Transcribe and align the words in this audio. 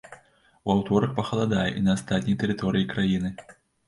У 0.69 0.71
аўторак 0.75 1.11
пахаладае 1.19 1.65
і 1.81 1.83
на 1.87 1.91
астатняй 1.97 2.39
тэрыторыі 2.45 2.89
краіны. 2.95 3.29